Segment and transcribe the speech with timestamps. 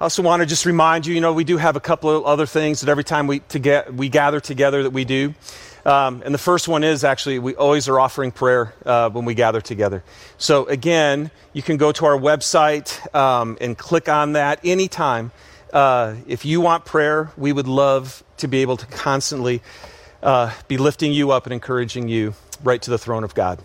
[0.00, 2.24] I also want to just remind you, you know, we do have a couple of
[2.24, 5.34] other things that every time we, to get, we gather together that we do.
[5.84, 9.34] Um, and the first one is actually, we always are offering prayer uh, when we
[9.34, 10.04] gather together.
[10.36, 15.32] So again, you can go to our website um, and click on that anytime.
[15.72, 19.62] Uh, if you want prayer, we would love to be able to constantly
[20.22, 23.60] uh, be lifting you up and encouraging you right to the throne of God.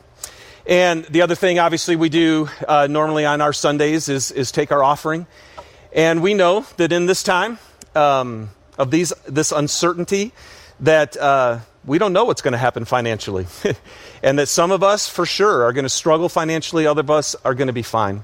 [0.65, 4.71] And the other thing, obviously, we do uh, normally on our Sundays is, is take
[4.71, 5.27] our offering.
[5.94, 7.60] And we know that in this time
[7.96, 10.32] um, of these, this uncertainty,
[10.79, 13.46] that uh, we don't know what's going to happen financially.
[14.24, 17.36] and that some of us, for sure, are going to struggle financially, other of us
[17.46, 18.24] are going to be fine.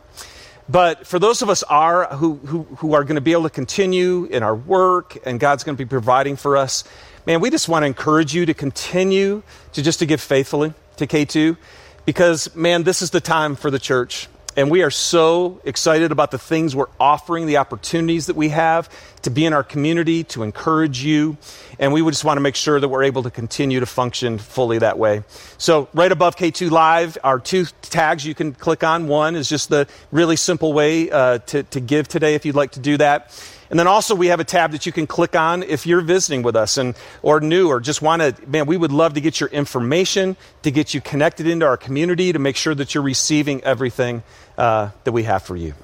[0.68, 3.50] But for those of us are, who, who, who are going to be able to
[3.50, 6.84] continue in our work and God's going to be providing for us,
[7.26, 9.42] man, we just want to encourage you to continue
[9.74, 11.58] to just to give faithfully to K2
[12.06, 14.28] because, man, this is the time for the church.
[14.60, 18.90] And we are so excited about the things we're offering, the opportunities that we have
[19.22, 21.38] to be in our community, to encourage you.
[21.80, 24.80] And we just want to make sure that we're able to continue to function fully
[24.80, 25.24] that way.
[25.58, 29.08] So, right above K2 Live are two tags you can click on.
[29.08, 32.72] One is just the really simple way uh, to, to give today if you'd like
[32.72, 33.32] to do that.
[33.70, 36.42] And then also we have a tab that you can click on if you're visiting
[36.42, 39.40] with us and or new or just want to man, we would love to get
[39.40, 43.64] your information, to get you connected into our community, to make sure that you're receiving
[43.64, 44.24] everything
[44.58, 45.76] uh, that we have for you.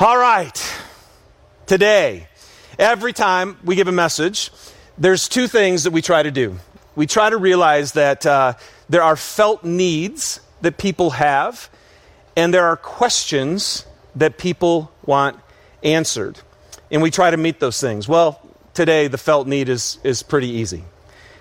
[0.00, 0.80] All right.
[1.66, 2.28] Today,
[2.78, 4.50] every time we give a message,
[4.96, 6.58] there's two things that we try to do.
[6.96, 8.54] We try to realize that uh,
[8.88, 11.68] there are felt needs that people have,
[12.36, 13.84] and there are questions
[14.16, 15.38] that people want
[15.82, 16.38] answered.
[16.90, 18.08] And we try to meet those things.
[18.08, 18.40] Well,
[18.74, 20.84] today the felt need is, is pretty easy.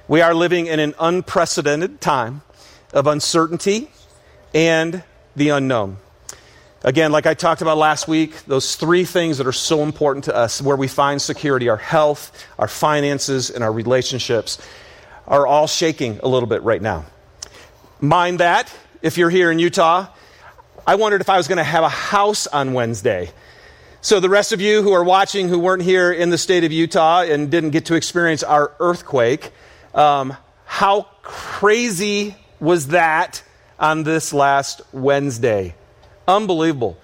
[0.07, 2.41] We are living in an unprecedented time
[2.93, 3.89] of uncertainty
[4.53, 5.03] and
[5.35, 5.97] the unknown.
[6.83, 10.35] Again, like I talked about last week, those three things that are so important to
[10.35, 14.59] us where we find security our health, our finances, and our relationships
[15.27, 17.05] are all shaking a little bit right now.
[17.99, 20.07] Mind that, if you're here in Utah,
[20.85, 23.31] I wondered if I was going to have a house on Wednesday.
[23.99, 26.71] So, the rest of you who are watching who weren't here in the state of
[26.71, 29.51] Utah and didn't get to experience our earthquake,
[29.95, 33.41] um, how crazy was that
[33.79, 35.73] on this last Wednesday?
[36.27, 36.97] Unbelievable.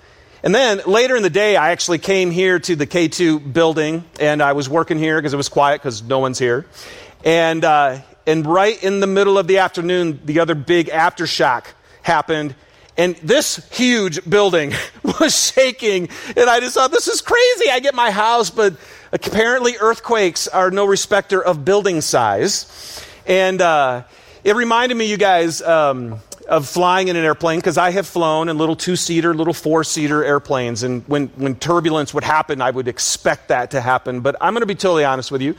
[0.43, 4.43] And then later in the day, I actually came here to the K2 building and
[4.43, 6.65] I was working here because it was quiet because no one's here.
[7.23, 11.65] And, uh, and right in the middle of the afternoon, the other big aftershock
[12.01, 12.55] happened
[12.97, 14.73] and this huge building
[15.19, 16.09] was shaking.
[16.35, 17.69] And I just thought, this is crazy.
[17.69, 18.75] I get my house, but
[19.11, 23.05] apparently earthquakes are no respecter of building size.
[23.25, 24.03] And uh,
[24.43, 28.49] it reminded me, you guys, um, of flying in an airplane because I have flown
[28.49, 30.83] in little two seater, little four seater airplanes.
[30.83, 34.21] And when, when turbulence would happen, I would expect that to happen.
[34.21, 35.55] But I'm going to be totally honest with you.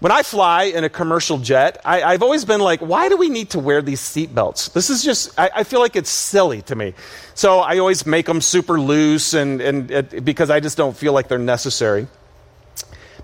[0.00, 3.28] When I fly in a commercial jet, I, have always been like, why do we
[3.28, 4.72] need to wear these seatbelts?
[4.72, 6.94] This is just, I, I, feel like it's silly to me.
[7.34, 11.12] So I always make them super loose and, and it, because I just don't feel
[11.12, 12.06] like they're necessary.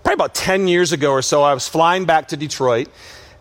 [0.02, 2.88] Probably about 10 years ago or so, I was flying back to Detroit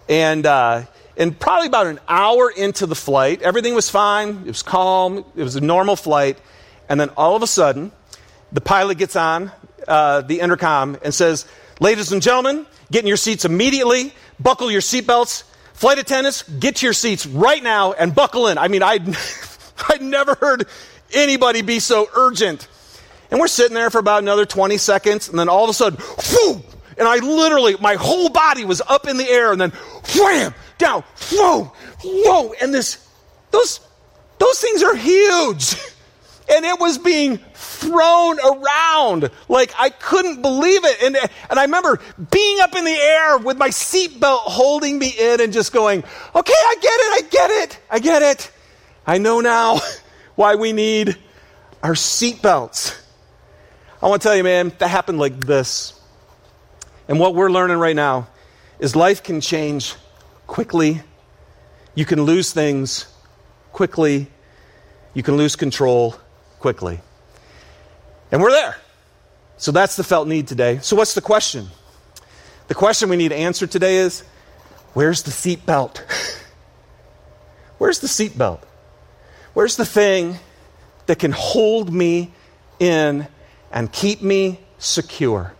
[0.07, 0.83] and, uh,
[1.17, 4.43] and probably about an hour into the flight, everything was fine.
[4.45, 5.25] It was calm.
[5.35, 6.37] It was a normal flight.
[6.87, 7.91] And then all of a sudden,
[8.51, 9.51] the pilot gets on
[9.87, 11.47] uh, the intercom and says,
[11.79, 15.43] Ladies and gentlemen, get in your seats immediately, buckle your seatbelts.
[15.73, 18.57] Flight attendants, get to your seats right now and buckle in.
[18.59, 19.05] I mean, I'd,
[19.89, 20.67] I'd never heard
[21.11, 22.67] anybody be so urgent.
[23.31, 25.99] And we're sitting there for about another 20 seconds, and then all of a sudden,
[26.31, 26.61] whoo!
[26.95, 29.71] And I literally, my whole body was up in the air, and then
[30.15, 30.53] wham!
[30.77, 32.53] Down, whoa, whoa!
[32.61, 33.05] And this,
[33.49, 33.79] those,
[34.37, 35.75] those things are huge.
[36.49, 39.29] And it was being thrown around.
[39.47, 41.03] Like I couldn't believe it.
[41.03, 41.15] And,
[41.49, 41.99] and I remember
[42.31, 46.03] being up in the air with my seatbelt holding me in and just going,
[46.35, 48.51] okay, I get it, I get it, I get it.
[49.05, 49.79] I know now
[50.35, 51.17] why we need
[51.81, 52.99] our seatbelts.
[54.01, 55.99] I want to tell you, man, that happened like this.
[57.07, 58.27] And what we're learning right now
[58.79, 59.95] is life can change
[60.47, 61.01] quickly.
[61.95, 63.07] You can lose things
[63.71, 64.27] quickly.
[65.13, 66.15] You can lose control
[66.63, 67.01] quickly.
[68.31, 68.77] And we're there.
[69.57, 70.79] So that's the felt need today.
[70.81, 71.67] So, what's the question?
[72.69, 74.23] The question we need answered today is
[74.93, 75.97] where's the seatbelt?
[77.79, 78.61] where's the seatbelt?
[79.53, 80.39] Where's the thing
[81.07, 82.31] that can hold me
[82.79, 83.27] in
[83.69, 85.53] and keep me secure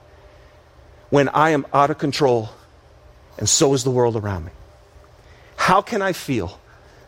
[1.10, 2.50] when I am out of control
[3.38, 4.54] and so is the world around me?
[5.58, 6.62] How can I feel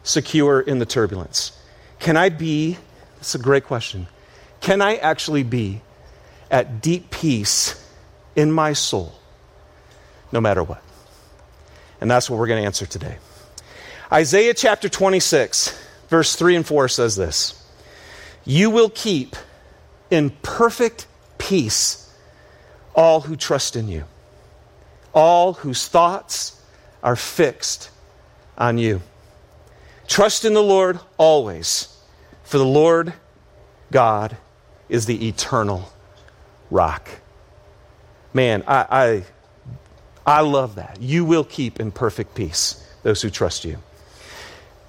[0.04, 1.58] secure in the turbulence?
[2.00, 2.78] Can I be,
[3.20, 4.08] it's a great question,
[4.62, 5.82] can I actually be
[6.50, 7.82] at deep peace
[8.36, 9.14] in my soul,
[10.32, 10.82] no matter what?
[12.02, 13.18] And that's what we're going to answer today.
[14.12, 15.78] Isaiah chapter 26,
[16.10, 17.62] verse 3 and 4 says this
[18.44, 19.36] You will keep
[20.12, 21.08] in perfect
[21.38, 22.14] peace
[22.96, 24.06] all who trust in you,
[25.14, 26.62] all whose thoughts
[27.04, 27.90] are fixed
[28.58, 29.02] on you.
[30.08, 31.95] Trust in the Lord always,
[32.46, 33.14] for the Lord
[33.92, 34.38] God
[34.88, 35.92] is the eternal
[36.72, 37.10] rock.
[38.34, 39.24] Man, I,
[40.26, 41.02] I, I love that.
[41.02, 43.78] You will keep in perfect peace those who trust you.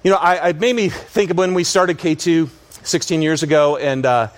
[0.03, 2.49] You know, I, I made me think of when we started K2
[2.83, 4.29] 16 years ago, and, uh,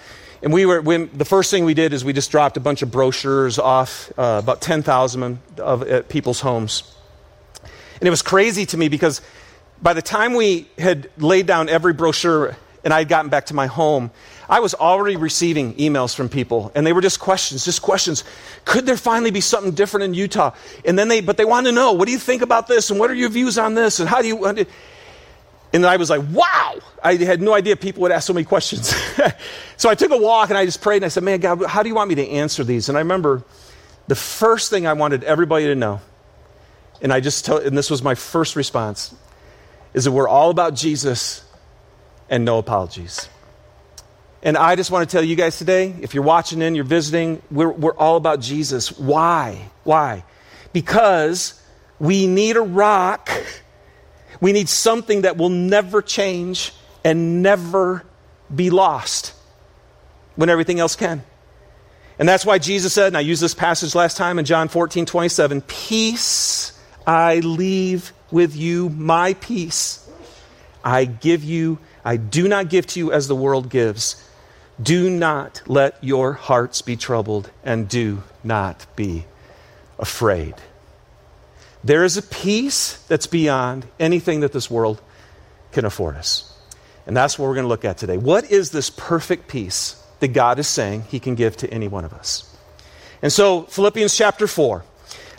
[0.42, 2.82] and we were, when, the first thing we did is we just dropped a bunch
[2.82, 6.84] of brochures off, uh, about 10,000 of at people's homes.
[8.00, 9.22] And it was crazy to me because
[9.82, 13.54] by the time we had laid down every brochure and I had gotten back to
[13.54, 14.12] my home,
[14.48, 18.24] I was already receiving emails from people, and they were just questions, just questions.
[18.66, 20.56] Could there finally be something different in Utah?
[20.86, 22.90] And then they, but they wanted to know, what do you think about this?
[22.90, 24.00] And what are your views on this?
[24.00, 24.46] And how do you,
[25.72, 26.80] and then I was like, wow!
[27.04, 28.96] I had no idea people would ask so many questions.
[29.78, 31.84] so I took a walk and I just prayed and I said, man, God, how
[31.84, 32.90] do you want me to answer these?
[32.90, 33.44] And I remember
[34.08, 36.02] the first thing I wanted everybody to know,
[37.02, 39.14] and I just told, and this was my first response
[39.94, 41.44] is that we're all about Jesus
[42.30, 43.30] and no apologies.
[44.42, 47.42] And I just want to tell you guys today if you're watching in, you're visiting,
[47.52, 48.98] we're, we're all about Jesus.
[48.98, 49.70] Why?
[49.84, 50.24] Why?
[50.72, 51.62] Because
[52.00, 53.30] we need a rock.
[54.40, 56.74] We need something that will never change
[57.04, 58.06] and never
[58.54, 59.34] be lost
[60.36, 61.24] when everything else can.
[62.18, 65.06] And that's why Jesus said, and I used this passage last time in John 14,
[65.06, 66.80] 27, Peace
[67.10, 70.08] I leave with you my peace.
[70.84, 71.80] I give you,
[72.10, 74.16] I do not give to you as the world gives.
[74.82, 79.26] Do not let your hearts be troubled, and do not be
[80.00, 80.56] afraid.
[81.84, 85.00] There is a peace that's beyond anything that this world
[85.72, 86.52] can afford us.
[87.06, 88.18] And that's what we're going to look at today.
[88.18, 92.06] What is this perfect peace that God is saying He can give to any one
[92.06, 92.52] of us?
[93.22, 94.84] And so, Philippians chapter 4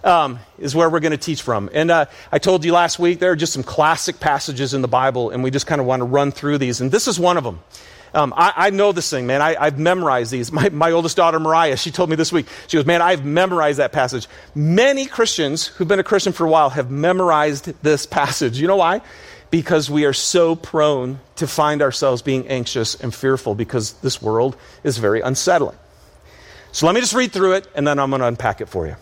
[0.05, 1.71] um, is where we're going to teach from.
[1.73, 4.89] And uh, I told you last week there are just some classic passages in the
[4.89, 6.81] Bible, and we just kind of want to run through these.
[6.81, 7.61] And this is one of them.
[8.13, 9.41] Um, I, I, know this thing, man.
[9.41, 10.51] I, have memorized these.
[10.51, 13.79] My, my oldest daughter, Mariah, she told me this week, she goes, Man, I've memorized
[13.79, 14.27] that passage.
[14.55, 18.59] Many Christians who've been a Christian for a while have memorized this passage.
[18.59, 19.01] You know why?
[19.51, 24.57] Because we are so prone to find ourselves being anxious and fearful because this world
[24.83, 25.77] is very unsettling.
[26.73, 28.87] So let me just read through it, and then I'm going to unpack it for
[28.87, 28.97] you.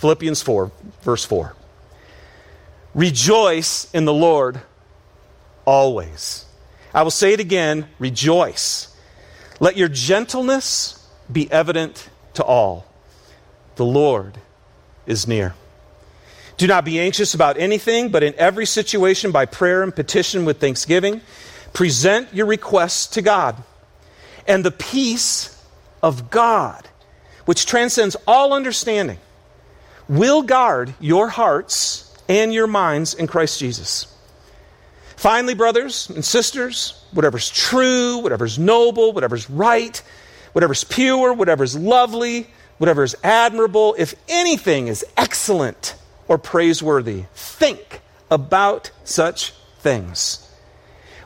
[0.00, 1.54] Philippians 4, verse 4.
[2.94, 4.62] Rejoice in the Lord
[5.66, 6.46] always.
[6.94, 8.96] I will say it again rejoice.
[9.60, 12.86] Let your gentleness be evident to all.
[13.76, 14.38] The Lord
[15.04, 15.54] is near.
[16.56, 20.60] Do not be anxious about anything, but in every situation, by prayer and petition with
[20.60, 21.20] thanksgiving,
[21.74, 23.62] present your requests to God.
[24.48, 25.62] And the peace
[26.02, 26.88] of God,
[27.44, 29.18] which transcends all understanding,
[30.10, 34.12] will guard your hearts and your minds in Christ Jesus.
[35.14, 40.02] Finally, brothers and sisters, whatever's true, whatever's noble, whatever's right,
[40.52, 42.48] whatever's pure, whatever's lovely,
[42.78, 45.94] whatever's admirable, if anything is excellent
[46.26, 48.00] or praiseworthy, think
[48.32, 50.44] about such things.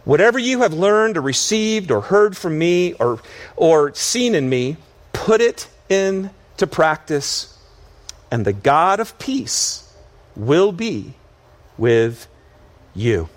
[0.04, 3.18] Whatever you have learned or received or heard from me or,
[3.56, 4.76] or seen in me,
[5.14, 7.53] put it into practice
[8.34, 9.88] and the God of peace
[10.34, 11.14] will be
[11.78, 12.26] with
[12.92, 13.28] you.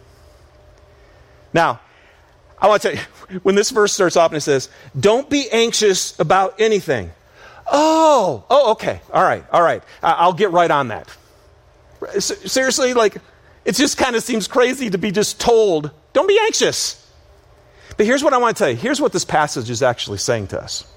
[1.54, 1.82] Now,
[2.58, 5.52] I want to tell you, when this verse starts off and it says, Don't be
[5.52, 7.12] anxious about anything.
[7.72, 9.00] Oh, oh, okay.
[9.14, 9.84] All right, all right.
[10.02, 11.16] I'll get right on that.
[12.18, 13.18] Seriously, like,
[13.66, 17.08] it just kind of seems crazy to be just told, Don't be anxious.
[17.98, 18.78] But here's what I want to tell you.
[18.78, 20.92] Here's what this passage is actually saying to us.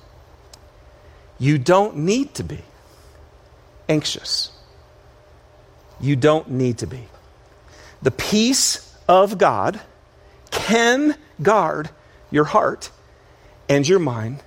[1.39, 2.61] You don't need to be
[3.91, 4.51] anxious.
[6.01, 7.07] You don't need to be.
[8.01, 9.79] The peace of God
[10.51, 11.91] can guard
[12.31, 12.91] your heart
[13.69, 14.43] and your mind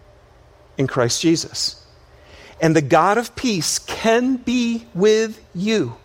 [0.77, 1.85] in Christ Jesus.
[2.59, 5.97] And the God of peace can be with you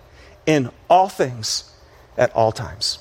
[0.44, 1.72] in all things
[2.16, 2.98] at all times.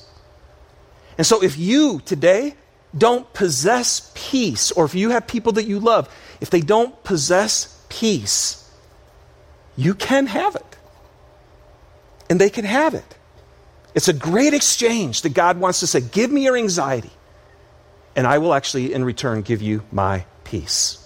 [1.17, 2.55] And so if you today
[2.95, 6.07] don't possess peace, or if you have people that you love,
[6.39, 8.66] if they don't possess peace,
[9.77, 10.65] you can have it.
[12.29, 13.15] And they can have it.
[13.95, 17.11] It's a great exchange that God wants to say, Give me your anxiety,
[18.15, 21.03] and I will actually, in return, give you my peace.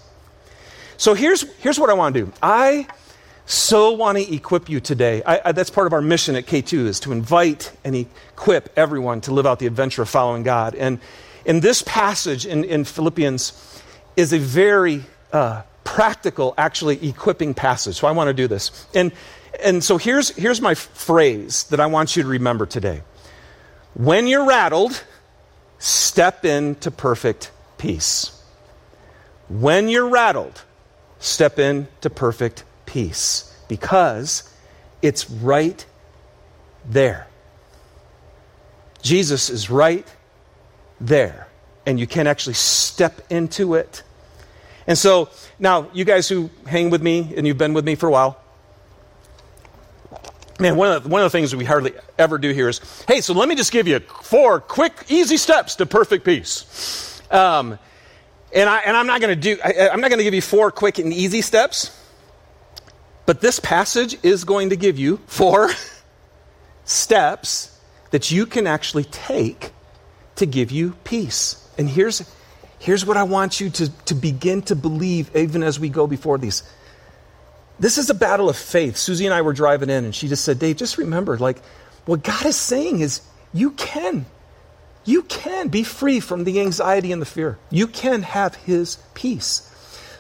[0.98, 2.34] So here's, here's what I want to do.
[2.42, 2.88] I
[3.46, 5.22] so want to equip you today.
[5.26, 9.22] I, I, that's part of our mission at K2 is to invite and equip everyone
[9.22, 10.76] to live out the adventure of following God.
[10.76, 11.00] And
[11.44, 13.82] in this passage in, in Philippians
[14.16, 17.98] is a very uh, practical, actually equipping passage.
[17.98, 18.88] So I want to do this.
[18.94, 19.12] And,
[19.64, 23.02] and so here's, here's my phrase that I want you to remember today.
[23.94, 25.04] When you're rattled,
[25.80, 28.38] step into perfect peace.
[29.50, 30.62] When you're rattled,
[31.20, 34.44] step into perfect peace because
[35.02, 35.86] it's right
[36.90, 37.28] there.
[39.02, 40.08] Jesus is right
[41.00, 41.48] there,
[41.86, 44.04] and you can actually step into it.
[44.92, 48.08] And so, now, you guys who hang with me and you've been with me for
[48.08, 48.38] a while,
[50.60, 53.22] man, one of, the, one of the things we hardly ever do here is hey,
[53.22, 57.22] so let me just give you four quick, easy steps to perfect peace.
[57.32, 57.80] Um,
[58.54, 60.42] and, I, and I'm not going to do, I, I'm not going to give you
[60.42, 61.98] four quick and easy steps.
[63.26, 65.70] But this passage is going to give you four
[66.84, 67.80] steps
[68.10, 69.72] that you can actually take
[70.36, 71.66] to give you peace.
[71.78, 72.30] And here's,
[72.82, 76.38] here's what I want you to, to begin to believe even as we go before
[76.38, 76.64] these.
[77.80, 78.98] This is a battle of faith.
[78.98, 81.60] Susie and I were driving in, and she just said, Dave, just remember, like,
[82.06, 83.22] what God is saying is
[83.54, 84.26] you can.
[85.06, 87.58] You can be free from the anxiety and the fear.
[87.70, 89.68] You can have His peace.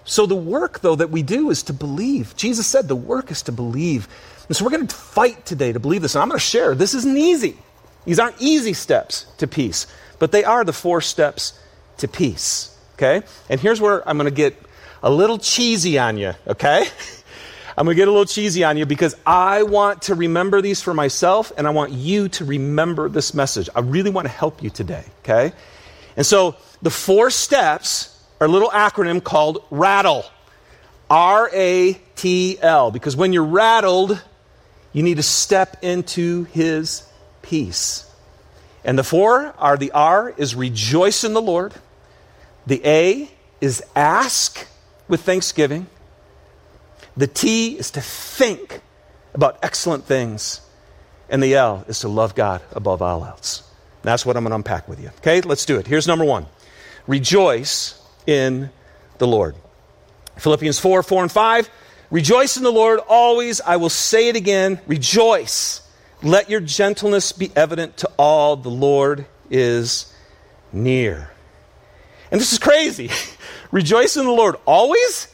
[0.05, 2.35] So the work, though, that we do is to believe.
[2.35, 4.07] Jesus said the work is to believe.
[4.47, 6.15] And so we're going to fight today to believe this.
[6.15, 7.57] And I'm going to share this isn't easy.
[8.05, 9.85] These aren't easy steps to peace,
[10.17, 11.53] but they are the four steps
[12.01, 12.77] to peace.
[12.93, 13.25] Okay?
[13.50, 14.55] And here's where I'm going to get
[15.01, 16.86] a little cheesy on you, okay?
[17.77, 20.81] I'm going to get a little cheesy on you because I want to remember these
[20.81, 23.70] for myself and I want you to remember this message.
[23.74, 25.53] I really want to help you today, okay?
[26.15, 30.25] And so the four steps are a little acronym called RATTLE.
[31.12, 32.89] R A T L.
[32.89, 34.22] Because when you're rattled,
[34.93, 37.03] you need to step into his
[37.41, 38.10] peace.
[38.86, 41.74] And the four are the R is rejoice in the Lord.
[42.71, 44.65] The A is ask
[45.09, 45.87] with thanksgiving.
[47.17, 48.79] The T is to think
[49.33, 50.61] about excellent things.
[51.29, 53.69] And the L is to love God above all else.
[54.03, 55.09] That's what I'm going to unpack with you.
[55.17, 55.85] Okay, let's do it.
[55.85, 56.45] Here's number one
[57.07, 58.69] Rejoice in
[59.17, 59.57] the Lord.
[60.37, 61.69] Philippians 4 4 and 5.
[62.09, 63.59] Rejoice in the Lord always.
[63.59, 64.79] I will say it again.
[64.87, 65.81] Rejoice.
[66.23, 68.55] Let your gentleness be evident to all.
[68.55, 70.15] The Lord is
[70.71, 71.30] near.
[72.31, 73.09] And this is crazy.
[73.71, 75.27] Rejoice in the Lord always?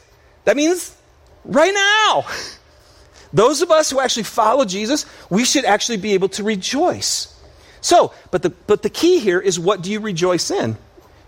[0.44, 0.96] That means
[1.44, 2.26] right now.
[3.32, 7.34] Those of us who actually follow Jesus, we should actually be able to rejoice.
[7.80, 10.76] So, but the, but the key here is what do you rejoice in?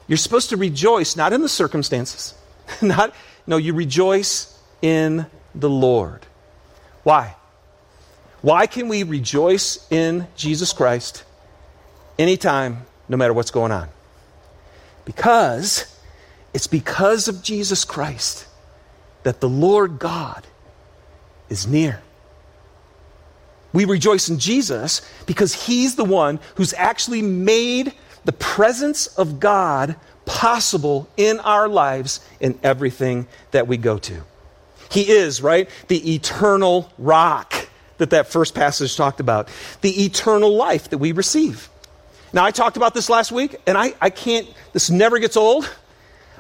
[0.09, 2.35] You're supposed to rejoice not in the circumstances.
[2.83, 3.15] not
[3.47, 6.27] no, you rejoice in the Lord.
[7.03, 7.37] Why?
[8.43, 11.25] Why can we rejoice in Jesus Christ
[12.19, 13.89] anytime, no matter what's going on?
[15.17, 15.93] Because
[16.55, 18.47] it's because of Jesus Christ
[19.25, 20.47] that the Lord God
[21.49, 22.01] is near.
[23.73, 27.93] We rejoice in Jesus because He's the one who's actually made
[28.25, 34.23] the presence of God possible in our lives in everything that we go to.
[34.93, 35.69] He is, right?
[35.89, 39.49] The eternal rock that that first passage talked about,
[39.81, 41.69] the eternal life that we receive.
[42.33, 45.69] Now, I talked about this last week, and I, I can't, this never gets old.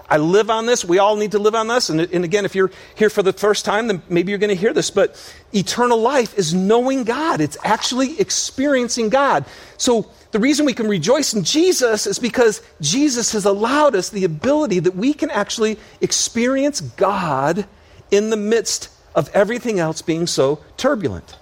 [0.08, 0.84] I live on this.
[0.84, 1.88] We all need to live on this.
[1.88, 4.60] And, and again, if you're here for the first time, then maybe you're going to
[4.60, 4.90] hear this.
[4.90, 5.16] But
[5.52, 9.44] eternal life is knowing God, it's actually experiencing God.
[9.76, 14.24] So, the reason we can rejoice in Jesus is because Jesus has allowed us the
[14.24, 17.66] ability that we can actually experience God
[18.12, 21.36] in the midst of everything else being so turbulent.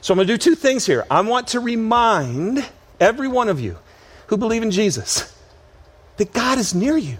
[0.00, 1.06] So I'm going to do two things here.
[1.10, 2.66] I want to remind
[3.00, 3.78] every one of you
[4.28, 5.34] who believe in Jesus
[6.18, 7.18] that God is near you.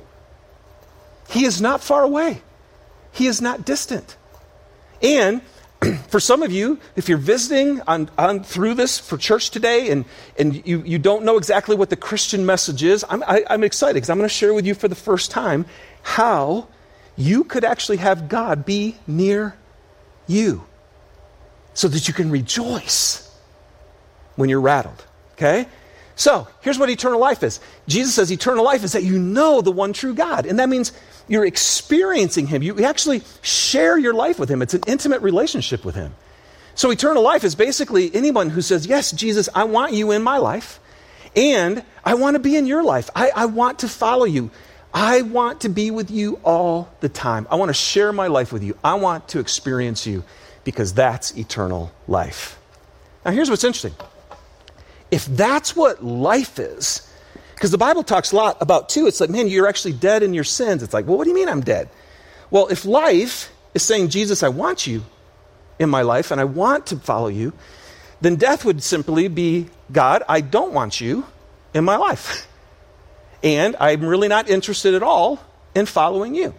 [1.31, 2.43] He is not far away.
[3.13, 4.17] He is not distant.
[5.03, 5.43] And
[6.09, 10.05] for some of you, if you're visiting on, on, through this for church today and,
[10.39, 13.65] and you, you don't know exactly what the Christian message is, I'm, I, i am
[13.65, 15.65] excited because I'm going to share with you for the first time
[16.03, 16.69] how
[17.17, 19.57] you could actually have God be near
[20.27, 20.67] you
[21.73, 23.35] so that you can rejoice
[24.37, 25.05] when you're rattled.
[25.41, 25.67] Okay?
[26.17, 29.73] So, here's what eternal life is Jesus says eternal life is that you know the
[29.73, 30.45] one true God.
[30.45, 30.93] And that means
[31.29, 32.63] you're experiencing Him.
[32.63, 34.61] You actually share your life with Him.
[34.61, 36.15] It's an intimate relationship with Him.
[36.75, 40.37] So, eternal life is basically anyone who says, Yes, Jesus, I want you in my
[40.37, 40.79] life,
[41.35, 43.09] and I want to be in your life.
[43.17, 44.51] I, I want to follow you.
[44.93, 47.47] I want to be with you all the time.
[47.51, 48.77] I want to share my life with you.
[48.85, 50.23] I want to experience you
[50.65, 52.59] because that's eternal life.
[53.25, 53.95] Now, here's what's interesting.
[55.11, 57.07] If that's what life is,
[57.55, 60.33] because the Bible talks a lot about, too, it's like, man, you're actually dead in
[60.33, 60.83] your sins.
[60.83, 61.91] It's like, well, what do you mean I'm dead?
[62.51, 65.05] Well, if life is saying, Jesus, I want you
[65.79, 67.53] in my life and I want to follow you,
[68.21, 71.27] then death would simply be, God, I don't want you
[71.75, 72.47] in my life.
[73.43, 75.41] And I'm really not interested at all
[75.75, 76.53] in following you.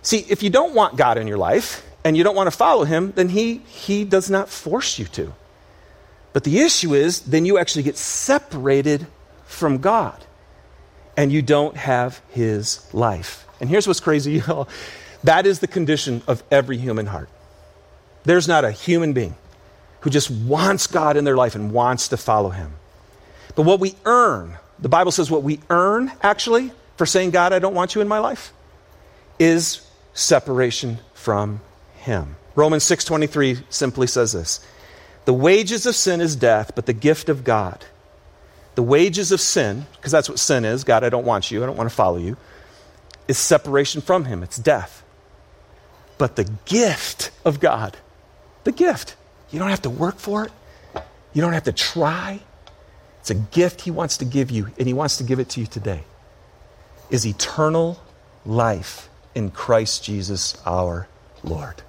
[0.00, 2.84] See, if you don't want God in your life and you don't want to follow
[2.84, 5.34] him, then he, he does not force you to.
[6.36, 9.06] But the issue is, then you actually get separated
[9.46, 10.22] from God
[11.16, 13.46] and you don't have his life.
[13.58, 14.68] And here's what's crazy, y'all.
[15.24, 17.30] That is the condition of every human heart.
[18.24, 19.34] There's not a human being
[20.00, 22.74] who just wants God in their life and wants to follow him.
[23.54, 27.60] But what we earn, the Bible says what we earn actually for saying, God, I
[27.60, 28.52] don't want you in my life,
[29.38, 31.62] is separation from
[31.94, 32.36] him.
[32.54, 34.60] Romans 6:23 simply says this.
[35.26, 37.84] The wages of sin is death, but the gift of God.
[38.76, 41.66] The wages of sin, because that's what sin is, God, I don't want you, I
[41.66, 42.36] don't want to follow you,
[43.26, 44.42] is separation from him.
[44.42, 45.02] It's death.
[46.16, 47.96] But the gift of God,
[48.64, 49.16] the gift,
[49.50, 50.52] you don't have to work for it.
[51.32, 52.40] You don't have to try.
[53.20, 55.60] It's a gift He wants to give you, and He wants to give it to
[55.60, 56.04] you today.
[57.10, 58.00] Is eternal
[58.44, 61.08] life in Christ Jesus our
[61.42, 61.82] Lord.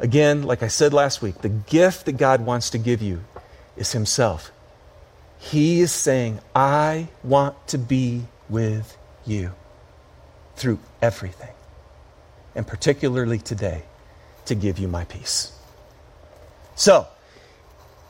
[0.00, 3.20] Again, like I said last week, the gift that God wants to give you
[3.76, 4.50] is Himself.
[5.38, 9.52] He is saying, I want to be with you
[10.56, 11.54] through everything,
[12.54, 13.82] and particularly today,
[14.46, 15.52] to give you my peace.
[16.76, 17.06] So,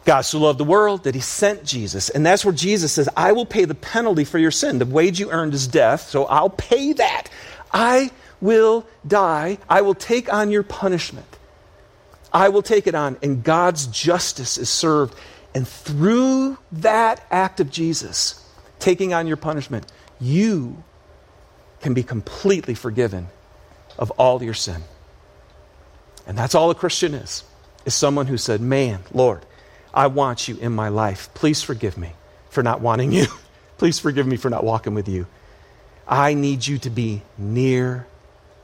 [0.04, 2.08] God so loved the world that he sent Jesus.
[2.08, 4.78] And that's where Jesus says, I will pay the penalty for your sin.
[4.78, 7.28] The wage you earned is death, so I'll pay that.
[7.72, 9.58] I will die.
[9.68, 11.26] I will take on your punishment.
[12.32, 15.14] I will take it on, and God's justice is served.
[15.54, 18.44] And through that act of Jesus,
[18.78, 19.90] taking on your punishment,
[20.20, 20.82] you
[21.80, 23.28] can be completely forgiven
[23.98, 24.82] of all your sin.
[26.26, 27.42] And that's all a Christian is,
[27.84, 29.44] is someone who said, Man, Lord,
[29.92, 31.28] I want you in my life.
[31.34, 32.12] Please forgive me
[32.50, 33.26] for not wanting you.
[33.78, 35.26] Please forgive me for not walking with you.
[36.06, 38.06] I need you to be near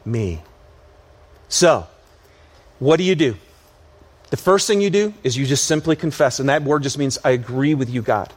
[0.05, 0.42] me.
[1.48, 1.87] So,
[2.79, 3.37] what do you do?
[4.37, 7.16] The first thing you do is you just simply confess, and that word just means
[7.25, 8.31] I agree with you, God.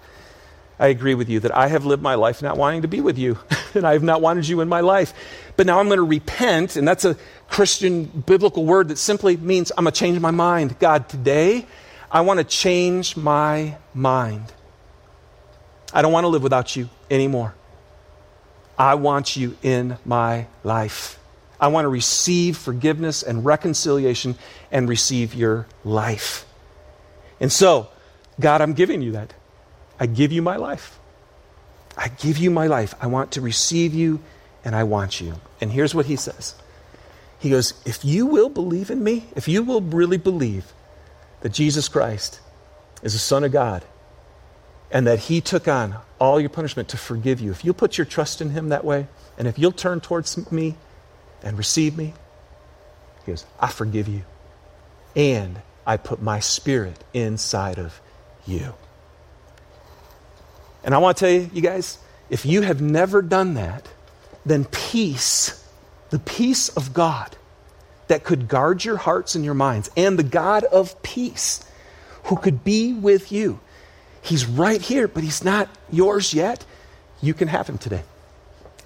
[0.79, 3.17] I agree with you that I have lived my life not wanting to be with
[3.17, 3.37] you,
[3.73, 5.13] and I have not wanted you in my life.
[5.57, 7.17] But now I'm going to repent, and that's a
[7.49, 10.79] Christian biblical word that simply means I'm going to change my mind.
[10.79, 11.67] God, today
[12.09, 14.53] I want to change my mind.
[15.93, 17.55] I don't want to live without you anymore.
[18.77, 21.18] I want you in my life.
[21.59, 24.35] I want to receive forgiveness and reconciliation
[24.71, 26.45] and receive your life.
[27.39, 27.89] And so,
[28.39, 29.33] God, I'm giving you that.
[29.99, 30.99] I give you my life.
[31.97, 32.95] I give you my life.
[33.01, 34.21] I want to receive you
[34.63, 35.35] and I want you.
[35.59, 36.55] And here's what he says
[37.39, 40.71] He goes, If you will believe in me, if you will really believe
[41.41, 42.39] that Jesus Christ
[43.03, 43.83] is the Son of God
[44.91, 48.05] and that He took on all your punishment to forgive you, if you'll put your
[48.05, 50.75] trust in Him that way, and if you'll turn towards me
[51.43, 52.13] and receive me,
[53.25, 54.23] He goes, I forgive you.
[55.15, 57.99] And I put my spirit inside of
[58.45, 58.73] you.
[60.83, 61.97] And I want to tell you, you guys,
[62.29, 63.87] if you have never done that,
[64.45, 65.67] then peace,
[66.09, 67.35] the peace of God,
[68.07, 71.63] that could guard your hearts and your minds, and the God of peace
[72.25, 73.59] who could be with you.
[74.21, 76.65] He's right here, but he's not yours yet.
[77.21, 78.03] You can have him today.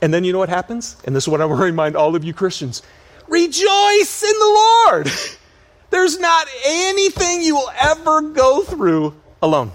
[0.03, 0.97] And then you know what happens?
[1.05, 2.83] And this is what I want to remind all of you Christians
[3.29, 5.09] rejoice in the Lord.
[5.91, 9.71] There's not anything you will ever go through alone.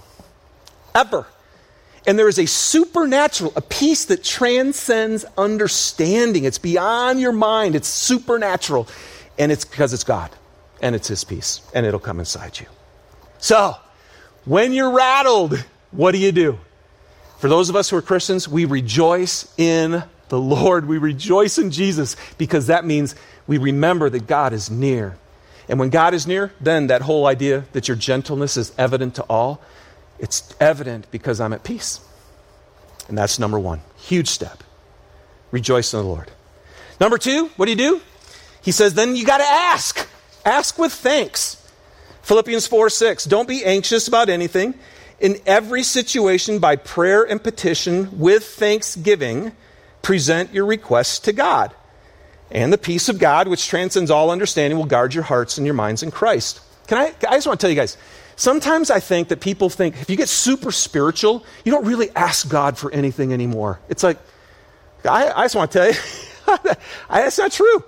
[0.93, 1.25] Ever.
[2.05, 6.43] And there is a supernatural, a peace that transcends understanding.
[6.43, 8.87] It's beyond your mind, it's supernatural.
[9.39, 10.29] And it's because it's God
[10.79, 12.67] and it's His peace, and it'll come inside you.
[13.39, 13.75] So,
[14.45, 15.57] when you're rattled,
[15.89, 16.59] what do you do?
[17.39, 20.87] For those of us who are Christians, we rejoice in the Lord.
[20.87, 23.15] We rejoice in Jesus because that means
[23.47, 25.17] we remember that God is near.
[25.67, 29.23] And when God is near, then that whole idea that your gentleness is evident to
[29.23, 29.61] all,
[30.17, 32.01] it's evident because I'm at peace.
[33.07, 33.81] And that's number one.
[33.97, 34.63] Huge step.
[35.51, 36.31] Rejoice in the Lord.
[36.99, 38.01] Number two, what do you do?
[38.61, 40.07] He says, then you got to ask.
[40.45, 41.55] Ask with thanks.
[42.23, 43.25] Philippians 4 6.
[43.25, 44.75] Don't be anxious about anything.
[45.19, 49.51] In every situation, by prayer and petition, with thanksgiving,
[50.01, 51.73] present your requests to God.
[52.51, 55.75] And the peace of God, which transcends all understanding, will guard your hearts and your
[55.75, 56.61] minds in Christ.
[56.87, 57.97] Can I, I just want to tell you guys,
[58.35, 62.49] sometimes I think that people think if you get super spiritual, you don't really ask
[62.49, 63.79] God for anything anymore.
[63.89, 64.17] It's like,
[65.05, 66.75] I, I just want to tell you,
[67.09, 67.83] that's not true.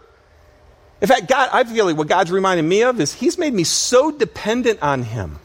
[1.01, 3.63] In fact, God, I feel like what God's reminding me of is He's made me
[3.63, 5.39] so dependent on Him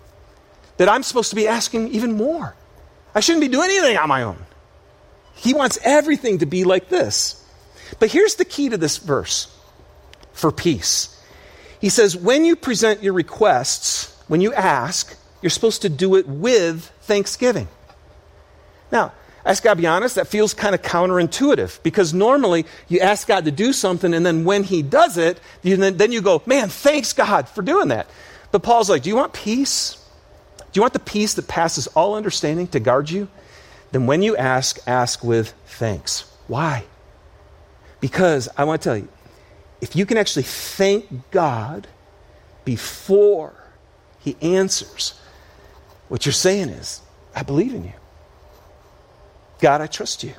[0.76, 2.54] that I'm supposed to be asking even more.
[3.14, 4.36] I shouldn't be doing anything on my own.
[5.36, 7.42] He wants everything to be like this.
[8.00, 9.54] But here's the key to this verse
[10.32, 11.12] for peace.
[11.80, 16.26] He says, when you present your requests, when you ask, you're supposed to do it
[16.26, 17.68] with thanksgiving.
[18.90, 19.12] Now,
[19.44, 23.44] I just gotta be honest, that feels kind of counterintuitive because normally you ask God
[23.44, 26.68] to do something and then when He does it, you, then, then you go, man,
[26.68, 28.08] thanks God for doing that.
[28.50, 30.02] But Paul's like, do you want peace?
[30.58, 33.28] Do you want the peace that passes all understanding to guard you?
[33.96, 36.30] Then when you ask, ask with thanks.
[36.48, 36.84] Why?
[37.98, 39.08] Because I want to tell you,
[39.80, 41.86] if you can actually thank God
[42.66, 43.54] before
[44.18, 45.18] He answers,
[46.08, 47.00] what you're saying is,
[47.34, 47.94] I believe in you.
[49.60, 50.34] God, I trust you.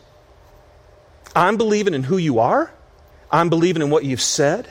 [1.36, 2.72] I'm believing in who you are.
[3.32, 4.70] I'm believing in what you've said.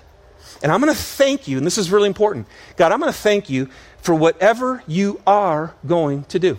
[0.62, 2.46] And I'm going to thank you, and this is really important.
[2.76, 3.68] God, I'm going to thank you
[3.98, 6.58] for whatever you are going to do.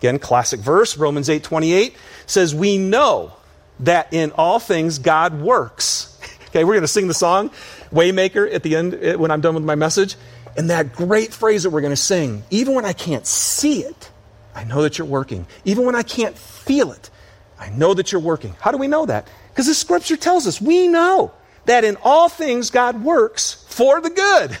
[0.00, 3.34] Again, classic verse, Romans 8 28 says, We know
[3.80, 6.18] that in all things God works.
[6.48, 7.50] okay, we're going to sing the song,
[7.92, 10.16] Waymaker, at the end eh, when I'm done with my message.
[10.56, 14.10] And that great phrase that we're going to sing, even when I can't see it,
[14.54, 15.46] I know that you're working.
[15.66, 17.10] Even when I can't feel it,
[17.58, 18.54] I know that you're working.
[18.58, 19.28] How do we know that?
[19.50, 21.32] Because the scripture tells us we know
[21.66, 24.58] that in all things God works for the good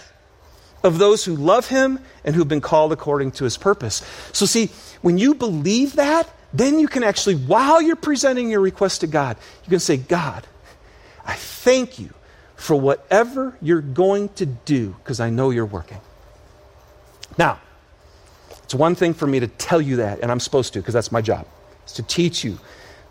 [0.82, 4.04] of those who love him and who've been called according to his purpose.
[4.32, 4.70] So, see,
[5.02, 9.36] when you believe that, then you can actually, while you're presenting your request to God,
[9.64, 10.46] you can say, God,
[11.24, 12.10] I thank you
[12.56, 16.00] for whatever you're going to do because I know you're working.
[17.38, 17.60] Now,
[18.64, 21.12] it's one thing for me to tell you that, and I'm supposed to because that's
[21.12, 21.46] my job,
[21.86, 22.58] is to teach you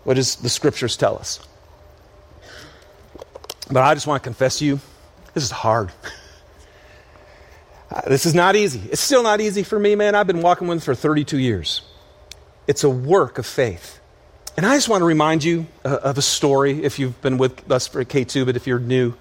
[0.04, 1.40] what does the scriptures tell us.
[3.70, 4.80] But I just want to confess to you,
[5.34, 5.92] this is hard.
[8.06, 8.80] this is not easy.
[8.90, 10.14] It's still not easy for me, man.
[10.14, 11.82] I've been walking with for 32 years.
[12.66, 14.00] It's a work of faith.
[14.56, 17.70] And I just want to remind you uh, of a story if you've been with
[17.70, 19.14] us for K2, but if you're new.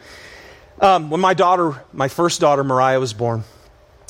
[0.82, 3.44] Um, when my daughter, my first daughter, Mariah, was born,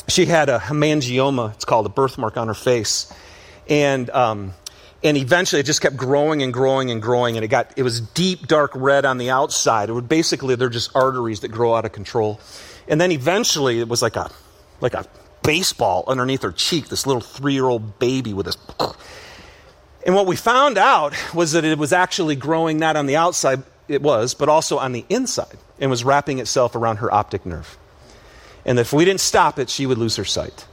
[0.08, 3.12] she had a hemangioma, it's called a birthmark on her face.
[3.68, 4.54] And, um,
[5.04, 8.02] and eventually it just kept growing and growing and growing and it got it was
[8.02, 11.86] deep dark red on the outside it would basically they're just arteries that grow out
[11.86, 12.40] of control
[12.88, 14.30] and then eventually it was like a
[14.82, 15.06] like a
[15.44, 18.58] baseball underneath her cheek this little three-year-old baby with this
[20.06, 23.64] and what we found out was that it was actually growing not on the outside,
[23.88, 27.78] it was, but also on the inside, and was wrapping itself around her optic nerve.
[28.66, 30.66] And if we didn't stop it, she would lose her sight.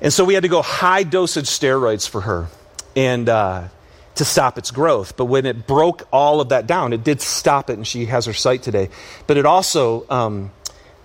[0.00, 2.48] And so we had to go high dosage steroids for her
[2.96, 3.68] and uh,
[4.16, 5.16] to stop its growth.
[5.16, 8.26] But when it broke all of that down, it did stop it, and she has
[8.26, 8.90] her sight today.
[9.26, 10.50] But it also um,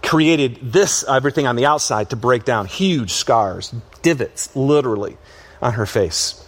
[0.02, 5.18] created this, everything on the outside, to break down huge scars, divots, literally,
[5.62, 6.44] on her face.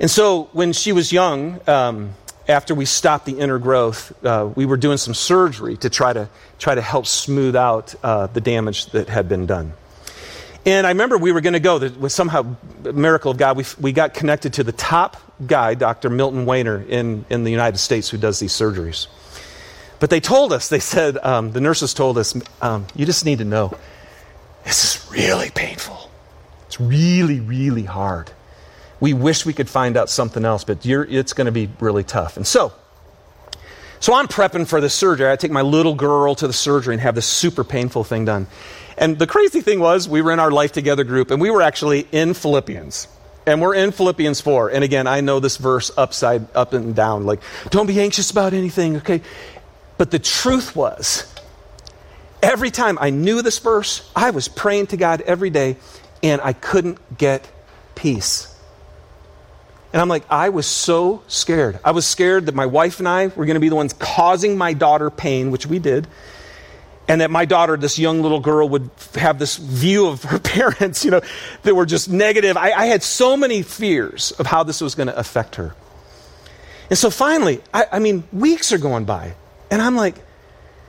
[0.00, 2.14] And so when she was young, um,
[2.48, 6.28] after we stopped the inner growth, uh, we were doing some surgery to try to
[6.58, 9.72] try to help smooth out uh, the damage that had been done.
[10.66, 11.78] And I remember we were going to go.
[11.78, 15.16] With somehow, miracle of God, we, we got connected to the top
[15.46, 16.10] guy, Dr.
[16.10, 19.06] Milton Waner, in, in the United States, who does these surgeries.
[20.00, 23.38] But they told us, they said, um, the nurses told us, um, you just need
[23.38, 23.76] to know,
[24.64, 26.10] this is really painful.
[26.66, 28.32] It's really, really hard
[29.00, 32.36] we wish we could find out something else, but it's going to be really tough.
[32.36, 32.72] And so,
[33.98, 35.30] so I'm prepping for the surgery.
[35.30, 38.46] I take my little girl to the surgery and have this super painful thing done.
[38.98, 41.62] And the crazy thing was, we were in our Life Together group, and we were
[41.62, 43.08] actually in Philippians.
[43.46, 44.68] And we're in Philippians 4.
[44.70, 47.24] And again, I know this verse upside, up and down.
[47.24, 49.22] Like, don't be anxious about anything, okay?
[50.00, 51.30] But the truth was,
[52.42, 55.76] every time I knew this verse, I was praying to God every day,
[56.22, 57.46] and I couldn't get
[57.96, 58.48] peace.
[59.92, 61.80] And I'm like, I was so scared.
[61.84, 64.56] I was scared that my wife and I were going to be the ones causing
[64.56, 66.08] my daughter pain, which we did.
[67.06, 71.04] And that my daughter, this young little girl, would have this view of her parents,
[71.04, 71.20] you know,
[71.64, 72.56] that were just negative.
[72.56, 75.74] I, I had so many fears of how this was going to affect her.
[76.88, 79.34] And so finally, I, I mean, weeks are going by.
[79.70, 80.16] And I'm like,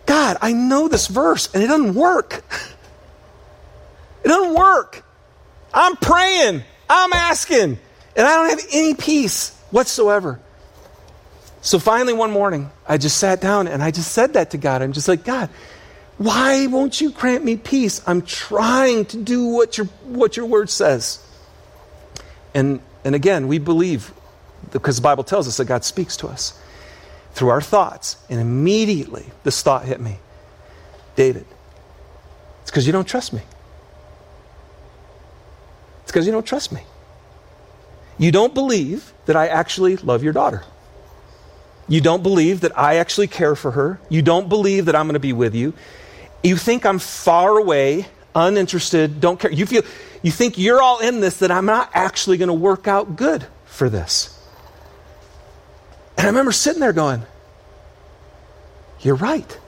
[0.06, 2.44] God, I know this verse, and it doesn't work.
[4.24, 5.04] It doesn't work.
[5.74, 7.80] I'm praying, I'm asking.
[8.16, 10.40] And I don't have any peace whatsoever.
[11.62, 14.82] So finally, one morning, I just sat down and I just said that to God.
[14.82, 15.50] I'm just like, God,
[16.18, 18.02] why won't you grant me peace?
[18.06, 21.24] I'm trying to do what your, what your word says.
[22.54, 24.12] And, and again, we believe,
[24.72, 26.60] because the Bible tells us that God speaks to us
[27.34, 28.18] through our thoughts.
[28.30, 30.18] And immediately, this thought hit me
[31.16, 31.46] David,
[32.62, 33.42] it's because you don't trust me.
[36.04, 36.82] It's because you don't trust me.
[38.18, 40.64] You don't believe that I actually love your daughter.
[41.88, 44.00] You don't believe that I actually care for her.
[44.10, 45.74] You don't believe that I'm going to be with you.
[46.44, 49.52] You think I'm far away, uninterested, don't care.
[49.52, 49.84] You feel
[50.22, 53.46] you think you're all in this that I'm not actually going to work out good
[53.66, 54.38] for this.
[56.22, 57.24] And I remember sitting there going,
[59.00, 59.60] You're right.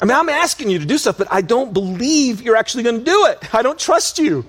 [0.00, 3.00] I mean, I'm asking you to do stuff, but I don't believe you're actually going
[3.00, 3.54] to do it.
[3.54, 4.46] I don't trust you.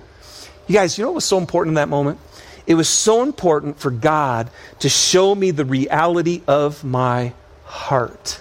[0.68, 2.20] You guys, you know what was so important in that moment?
[2.68, 7.34] It was so important for God to show me the reality of my
[7.66, 8.40] heart.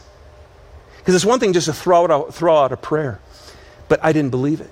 [0.99, 3.19] Because it's one thing just to throw out, throw out a prayer,
[3.89, 4.71] but I didn't believe it.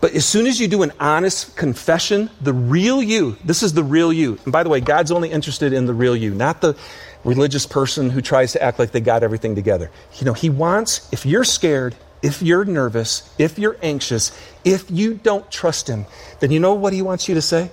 [0.00, 3.84] But as soon as you do an honest confession, the real you, this is the
[3.84, 4.38] real you.
[4.44, 6.76] And by the way, God's only interested in the real you, not the
[7.24, 9.90] religious person who tries to act like they got everything together.
[10.18, 15.14] You know, He wants, if you're scared, if you're nervous, if you're anxious, if you
[15.14, 16.06] don't trust Him,
[16.40, 17.70] then you know what He wants you to say?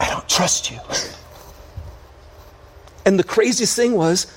[0.00, 0.78] I don't trust you.
[3.04, 4.32] And the craziest thing was,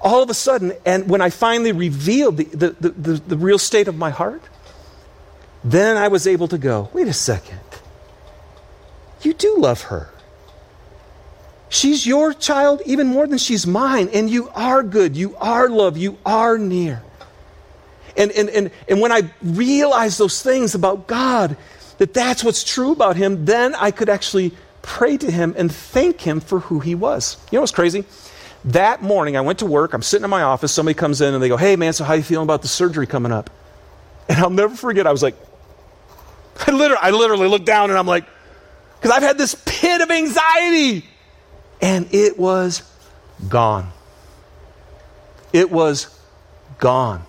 [0.00, 3.88] all of a sudden, and when I finally revealed the, the, the, the, real state
[3.88, 4.42] of my heart,
[5.66, 7.58] then I was able to go, wait a second.
[9.22, 10.10] You do love her.
[11.68, 15.16] She's your child even more than she's mine, and you are good.
[15.16, 15.96] You are loved.
[15.96, 17.02] You are near.
[18.16, 21.56] And, and, and, and when I realized those things about God,
[21.98, 24.52] that that's what's true about Him, then I could actually
[24.82, 27.36] pray to Him and thank Him for who He was.
[27.50, 28.04] You know what's crazy?
[28.66, 29.94] That morning, I went to work.
[29.94, 30.70] I'm sitting in my office.
[30.70, 33.08] Somebody comes in and they go, Hey, man, so how you feeling about the surgery
[33.08, 33.50] coming up?
[34.28, 35.36] And I'll never forget, I was like,
[36.66, 38.24] I literally, I literally looked down and I'm like,
[38.96, 41.04] because I've had this pit of anxiety.
[41.80, 42.82] And it was
[43.48, 43.90] gone.
[45.52, 46.08] It was
[46.78, 47.24] gone.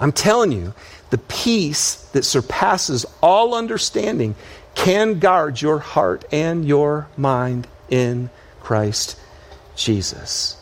[0.00, 0.74] I'm telling you,
[1.10, 4.34] the peace that surpasses all understanding
[4.74, 9.18] can guard your heart and your mind in Christ
[9.74, 10.56] Jesus.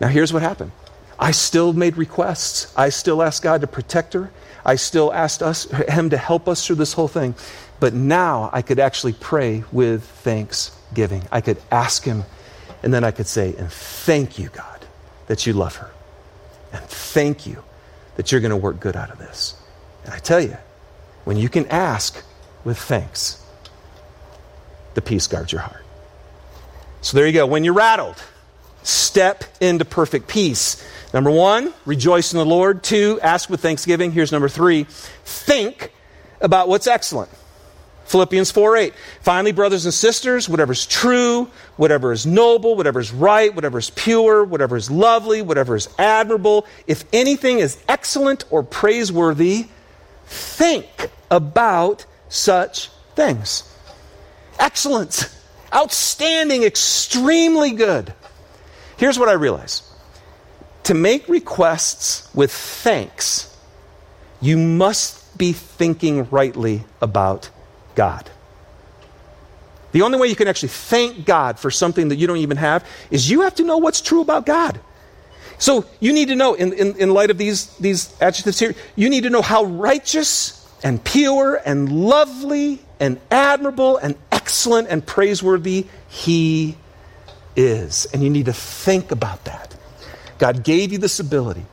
[0.00, 0.72] Now, here's what happened
[1.18, 4.30] I still made requests, I still asked God to protect her.
[4.66, 7.36] I still asked us, him to help us through this whole thing.
[7.78, 11.22] But now I could actually pray with thanksgiving.
[11.30, 12.24] I could ask him,
[12.82, 14.84] and then I could say, and thank you, God,
[15.28, 15.90] that you love her.
[16.72, 17.62] And thank you
[18.16, 19.54] that you're going to work good out of this.
[20.04, 20.56] And I tell you,
[21.24, 22.22] when you can ask
[22.64, 23.40] with thanks,
[24.94, 25.84] the peace guards your heart.
[27.02, 27.46] So there you go.
[27.46, 28.20] When you're rattled,
[28.86, 30.84] step into perfect peace.
[31.12, 32.82] Number one, rejoice in the Lord.
[32.82, 34.12] Two, ask with thanksgiving.
[34.12, 34.84] Here's number three,
[35.24, 35.92] think
[36.40, 37.30] about what's excellent.
[38.04, 38.94] Philippians 4 8.
[39.20, 43.90] Finally, brothers and sisters, whatever is true, whatever is noble, whatever is right, whatever is
[43.90, 49.66] pure, whatever is lovely, whatever is admirable, if anything is excellent or praiseworthy,
[50.26, 53.64] think about such things.
[54.60, 55.28] Excellence,
[55.74, 58.14] outstanding, extremely good.
[58.96, 59.82] Here's what I realize
[60.84, 63.54] to make requests with thanks,
[64.40, 67.50] you must be thinking rightly about
[67.94, 68.30] God.
[69.92, 72.86] The only way you can actually thank God for something that you don't even have
[73.10, 74.78] is you have to know what's true about God.
[75.58, 79.08] So you need to know, in, in, in light of these, these adjectives here, you
[79.08, 85.86] need to know how righteous and pure and lovely and admirable and excellent and praiseworthy
[86.08, 86.76] He
[87.56, 88.06] is.
[88.12, 89.74] And you need to think about that.
[90.38, 91.64] God gave you this ability.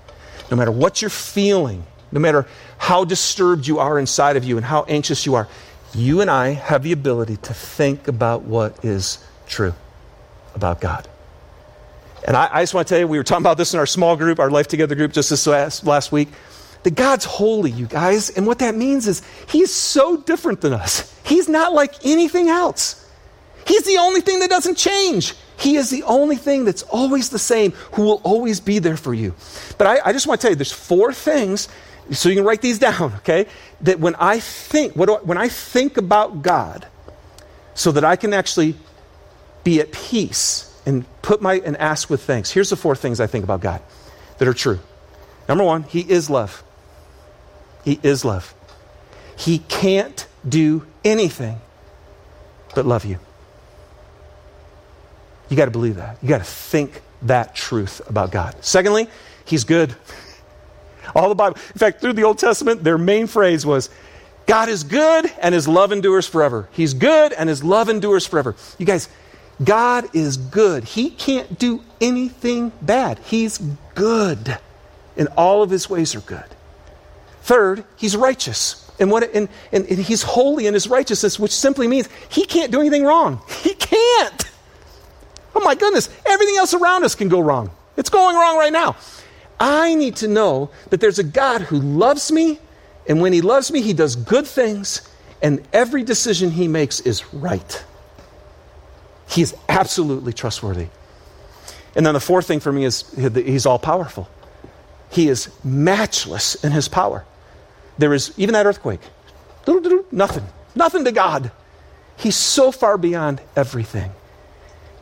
[0.49, 2.45] No matter what you're feeling, no matter
[2.77, 5.47] how disturbed you are inside of you and how anxious you are,
[5.93, 9.73] you and I have the ability to think about what is true
[10.55, 11.07] about God.
[12.25, 13.85] And I, I just want to tell you, we were talking about this in our
[13.85, 16.29] small group, our Life Together group, just this last, last week.
[16.83, 18.29] That God's holy, you guys.
[18.29, 21.17] And what that means is He's so different than us.
[21.23, 22.99] He's not like anything else.
[23.65, 25.33] He's the only thing that doesn't change.
[25.57, 29.13] He is the only thing that's always the same, who will always be there for
[29.13, 29.33] you.
[29.77, 31.69] But I, I just want to tell you, there's four things,
[32.11, 33.47] so you can write these down, okay?
[33.81, 36.87] That when I think, I, when I think about God,
[37.75, 38.75] so that I can actually
[39.63, 42.51] be at peace and put my and ask with thanks.
[42.51, 43.81] Here's the four things I think about God
[44.37, 44.79] that are true.
[45.47, 46.63] Number one, He is love.
[47.83, 48.53] He is love.
[49.35, 51.59] He can't do anything
[52.75, 53.19] but love you.
[55.53, 56.17] You got to believe that.
[56.23, 58.55] You got to think that truth about God.
[58.61, 59.07] Secondly,
[59.45, 59.95] He's good.
[61.15, 63.91] All the Bible, in fact, through the Old Testament, their main phrase was,
[64.47, 66.69] God is good and his love endures forever.
[66.71, 68.55] He's good and his love endures forever.
[68.79, 69.09] You guys,
[69.63, 70.85] God is good.
[70.85, 73.19] He can't do anything bad.
[73.19, 73.59] He's
[73.93, 74.57] good.
[75.15, 76.47] And all of his ways are good.
[77.43, 78.91] Third, he's righteous.
[78.99, 82.71] And, what, and, and, and he's holy in his righteousness, which simply means he can't
[82.71, 83.39] do anything wrong.
[83.61, 84.42] He can't.
[85.55, 87.69] Oh my goodness, everything else around us can go wrong.
[87.95, 88.95] It's going wrong right now.
[89.59, 92.59] I need to know that there's a God who loves me,
[93.07, 95.07] and when he loves me, he does good things,
[95.41, 97.83] and every decision he makes is right.
[99.27, 100.87] He is absolutely trustworthy.
[101.95, 104.27] And then the fourth thing for me is he's all powerful.
[105.11, 107.23] He is matchless in his power.
[107.99, 109.01] There is, even that earthquake,
[110.11, 111.51] nothing, nothing to God.
[112.17, 114.11] He's so far beyond everything.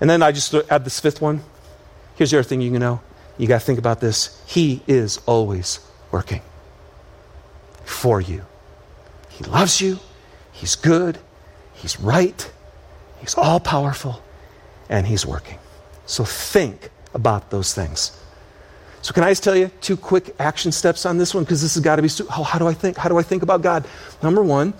[0.01, 1.41] And then I just add this fifth one.
[2.15, 3.01] Here's the other thing you can know.
[3.37, 4.41] You got to think about this.
[4.45, 5.79] He is always
[6.11, 6.41] working
[7.85, 8.43] for you.
[9.29, 9.99] He loves you.
[10.51, 11.17] He's good.
[11.73, 12.51] He's right.
[13.19, 14.21] He's all powerful.
[14.89, 15.57] And He's working.
[16.05, 18.17] So think about those things.
[19.03, 21.43] So, can I just tell you two quick action steps on this one?
[21.43, 22.09] Because this has got to be.
[22.29, 22.97] How, how do I think?
[22.97, 23.87] How do I think about God?
[24.21, 24.75] Number one,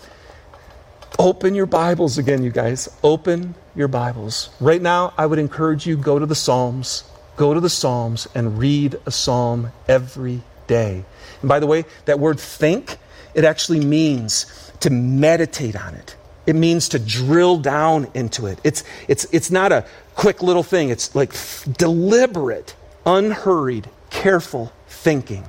[1.19, 2.89] Open your Bibles again, you guys.
[3.03, 4.49] Open your Bibles.
[4.59, 7.03] Right now, I would encourage you go to the Psalms.
[7.37, 11.05] Go to the Psalms and read a psalm every day.
[11.41, 12.97] And by the way, that word think,
[13.33, 16.15] it actually means to meditate on it.
[16.45, 18.59] It means to drill down into it.
[18.63, 21.33] It's, it's, it's not a quick little thing, it's like
[21.77, 25.45] deliberate, unhurried, careful thinking.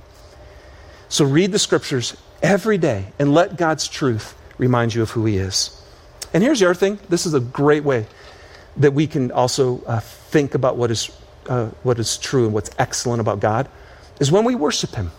[1.08, 5.37] So read the scriptures every day and let God's truth remind you of who He
[5.37, 5.82] is.
[6.35, 8.07] And here's the other thing this is a great way
[8.77, 11.11] that we can also uh, think about what is,
[11.47, 13.68] uh, what is true and what's excellent about God
[14.18, 15.11] is when we worship Him.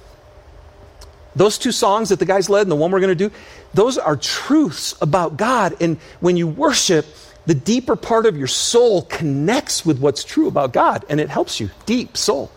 [1.35, 3.35] Those two songs that the guys led and the one we're going to do,
[3.73, 5.75] those are truths about God.
[5.81, 7.05] And when you worship,
[7.45, 11.59] the deeper part of your soul connects with what's true about God and it helps
[11.59, 12.51] you, deep soul.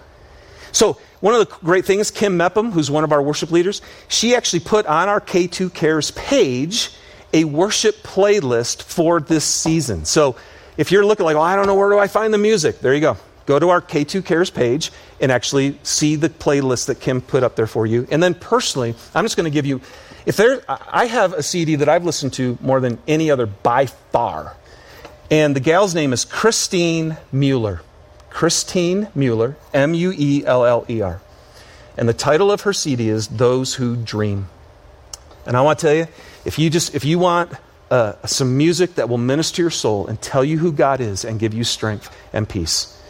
[0.73, 4.37] So one of the great things, Kim Mepham, who's one of our worship leaders, she
[4.37, 6.93] actually put on our K2 Cares page
[7.37, 10.07] a worship playlist for this season.
[10.07, 10.37] So
[10.79, 12.95] if you're looking like, oh, I don't know where do I find the music, there
[12.95, 13.19] you go.
[13.45, 17.55] Go to our K2 Cares page and actually see the playlist that Kim put up
[17.55, 18.09] there for you.
[18.11, 19.83] And then personally, I'm just going to give you,
[20.25, 23.85] if there, I have a CD that I've listened to more than any other by
[23.87, 24.57] far.
[25.31, 27.83] And the gal's name is Christine Mueller.
[28.31, 31.21] Christine Mueller, M U E L L E R.
[31.99, 34.49] And the title of her CD is Those Who Dream.
[35.47, 36.07] And I want to tell you,
[36.45, 37.53] if you just if you want
[37.91, 41.39] uh, some music that will minister your soul and tell you who God is and
[41.39, 43.01] give you strength and peace,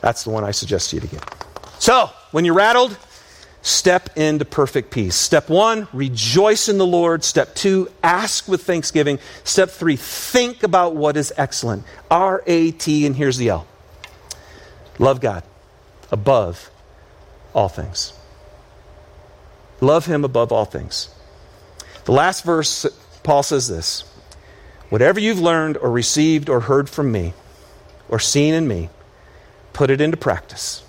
[0.00, 1.24] that's the one I suggest you to get.
[1.78, 2.96] So, when you're rattled,
[3.62, 5.14] step into perfect peace.
[5.14, 7.24] Step one, rejoice in the Lord.
[7.24, 9.18] Step two, ask with thanksgiving.
[9.44, 11.84] Step three, think about what is excellent.
[12.10, 13.66] R A T, and here's the L.
[14.98, 15.42] Love God
[16.10, 16.70] above
[17.54, 18.12] all things.
[19.80, 21.08] Love Him above all things.
[22.08, 22.86] The last verse,
[23.22, 24.02] Paul says this
[24.88, 27.34] Whatever you've learned or received or heard from me
[28.08, 28.88] or seen in me,
[29.74, 30.82] put it into practice.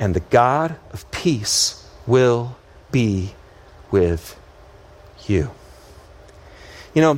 [0.00, 2.56] And the God of peace will
[2.90, 3.34] be
[3.90, 4.40] with
[5.26, 5.50] you.
[6.94, 7.10] You know,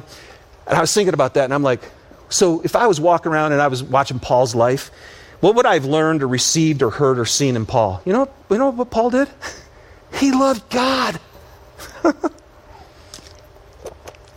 [0.66, 1.82] and I was thinking about that and I'm like,
[2.28, 4.90] so if I was walking around and I was watching Paul's life,
[5.38, 8.02] what would I have learned or received or heard or seen in Paul?
[8.04, 9.28] You know, you know what Paul did?
[10.14, 11.20] He loved God.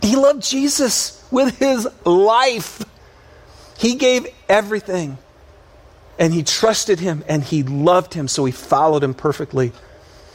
[0.02, 2.84] he loved Jesus with his life.
[3.78, 5.18] He gave everything.
[6.18, 9.72] And he trusted him and he loved him, so he followed him perfectly.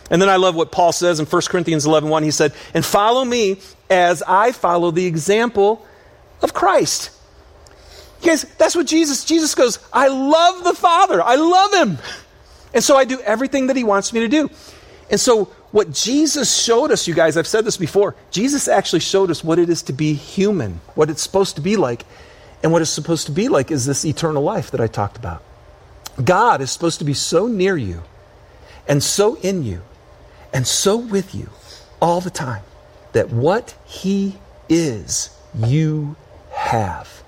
[0.10, 2.23] And then I love what Paul says in 1 Corinthians 11 1.
[2.23, 5.86] He said, And follow me as I follow the example
[6.41, 7.12] of Christ.
[8.21, 11.21] Guys, that's what Jesus, Jesus goes, I love the Father.
[11.21, 11.98] I love him.
[12.73, 14.50] And so I do everything that he wants me to do.
[15.10, 19.30] And so what Jesus showed us, you guys, I've said this before, Jesus actually showed
[19.30, 22.06] us what it is to be human, what it's supposed to be like.
[22.63, 25.44] And what it's supposed to be like is this eternal life that I talked about.
[26.24, 28.02] God is supposed to be so near you
[28.88, 29.82] and so in you
[30.54, 31.50] and so with you
[32.02, 32.63] all the time
[33.13, 34.40] that what he
[34.70, 36.15] is, you
[36.52, 37.24] have.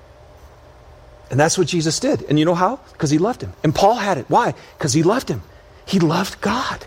[1.29, 2.23] And that's what Jesus did.
[2.23, 2.79] And you know how?
[2.93, 3.53] Because he loved him.
[3.63, 4.25] And Paul had it.
[4.29, 4.55] Why?
[4.77, 5.43] Because he loved him.
[5.85, 6.85] He loved God.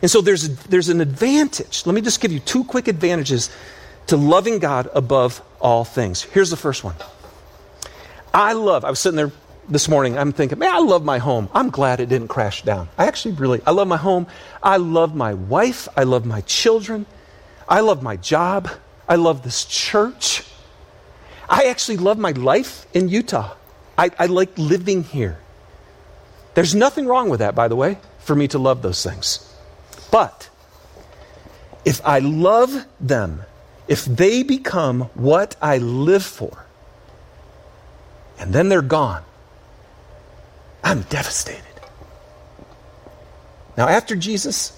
[0.00, 1.84] And so there's, there's an advantage.
[1.84, 3.50] Let me just give you two quick advantages
[4.06, 6.22] to loving God above all things.
[6.22, 6.94] Here's the first one
[8.32, 9.32] I love, I was sitting there
[9.68, 11.48] this morning, I'm thinking, man, I love my home.
[11.52, 12.88] I'm glad it didn't crash down.
[12.96, 14.26] I actually really, I love my home.
[14.62, 15.88] I love my wife.
[15.96, 17.04] I love my children.
[17.68, 18.70] I love my job.
[19.08, 20.42] I love this church.
[21.48, 23.54] I actually love my life in Utah.
[23.96, 25.38] I, I like living here.
[26.54, 29.47] There's nothing wrong with that, by the way, for me to love those things.
[30.10, 30.48] But
[31.84, 33.42] if I love them,
[33.86, 36.66] if they become what I live for,
[38.38, 39.22] and then they're gone,
[40.84, 41.64] I'm devastated.
[43.76, 44.72] Now, after Jesus,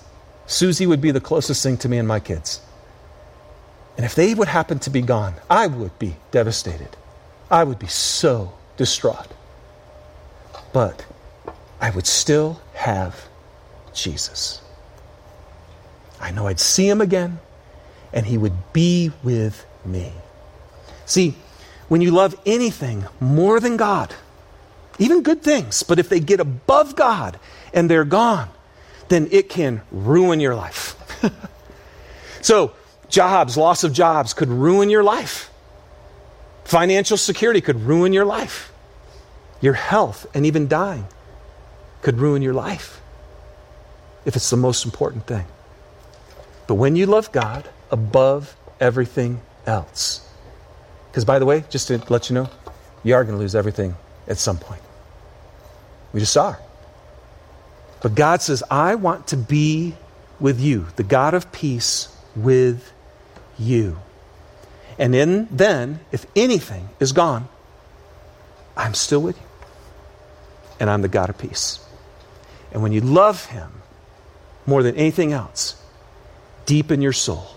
[0.47, 2.61] Susie would be the closest thing to me and my kids.
[3.97, 6.97] And if they would happen to be gone, I would be devastated.
[7.51, 9.28] I would be so distraught.
[10.72, 11.05] But
[11.81, 13.28] I would still have
[13.93, 14.61] Jesus.
[16.21, 17.39] I know I'd see him again,
[18.12, 20.12] and he would be with me.
[21.07, 21.35] See,
[21.89, 24.14] when you love anything more than God,
[24.99, 27.41] even good things, but if they get above God
[27.73, 28.51] and they're gone,
[29.09, 30.95] then it can ruin your life.
[32.43, 32.75] so,
[33.09, 35.51] jobs, loss of jobs could ruin your life.
[36.64, 38.73] Financial security could ruin your life.
[39.61, 41.07] Your health and even dying
[42.03, 43.01] could ruin your life
[44.25, 45.47] if it's the most important thing.
[46.71, 50.25] But when you love God above everything else,
[51.09, 52.49] because by the way, just to let you know,
[53.03, 53.97] you are going to lose everything
[54.29, 54.81] at some point.
[56.12, 56.61] We just are.
[58.03, 59.97] But God says, I want to be
[60.39, 62.93] with you, the God of peace with
[63.59, 63.99] you.
[64.97, 67.49] And in then, if anything is gone,
[68.77, 69.47] I'm still with you.
[70.79, 71.85] And I'm the God of peace.
[72.71, 73.83] And when you love him
[74.66, 75.75] more than anything else,
[76.71, 77.49] deep in your soul,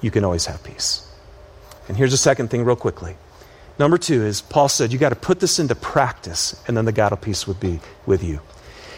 [0.00, 1.04] you can always have peace.
[1.88, 3.16] And here's a second thing, real quickly.
[3.76, 6.92] Number two is Paul said, you got to put this into practice, and then the
[6.92, 8.38] God of peace would be with you.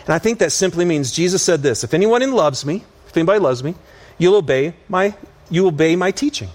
[0.04, 3.40] And I think that simply means Jesus said this if anyone loves me, if anybody
[3.40, 3.74] loves me,
[4.18, 5.14] you'll obey my,
[5.48, 6.50] you obey my teaching.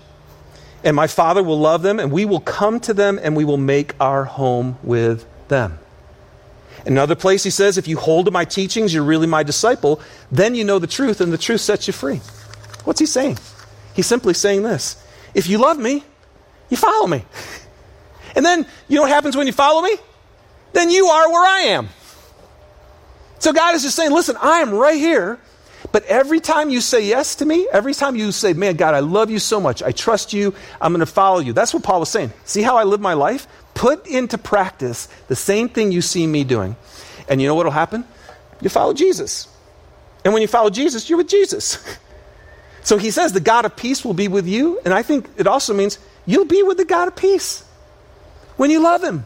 [0.84, 3.57] And my Father will love them, and we will come to them, and we will
[3.57, 5.80] make our home with them.
[6.86, 9.99] Another place he says, if you hold to my teachings, you're really my disciple,
[10.32, 12.22] then you know the truth, and the truth sets you free.
[12.84, 13.38] What's he saying?
[13.95, 15.01] He's simply saying this
[15.34, 16.03] If you love me,
[16.69, 17.23] you follow me.
[18.34, 19.93] And then, you know what happens when you follow me?
[20.73, 21.89] Then you are where I am.
[23.39, 25.39] So God is just saying, listen, I am right here.
[25.91, 28.99] But every time you say yes to me, every time you say, man, God, I
[28.99, 29.84] love you so much.
[29.84, 30.53] I trust you.
[30.79, 31.51] I'm going to follow you.
[31.51, 32.32] That's what Paul was saying.
[32.45, 33.47] See how I live my life?
[33.73, 36.75] Put into practice the same thing you see me doing.
[37.27, 38.05] And you know what will happen?
[38.61, 39.47] You follow Jesus.
[40.23, 41.84] And when you follow Jesus, you're with Jesus.
[42.84, 44.79] so he says the God of peace will be with you.
[44.84, 47.63] And I think it also means you'll be with the God of peace
[48.57, 49.25] when you love Him.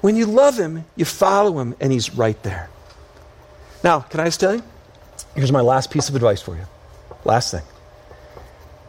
[0.00, 2.70] When you love Him, you follow Him, and He's right there.
[3.84, 4.62] Now, can I just tell you?
[5.34, 6.64] Here's my last piece of advice for you.
[7.24, 7.62] Last thing.